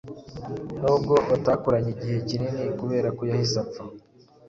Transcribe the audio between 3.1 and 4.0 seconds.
ko yahise apfa”.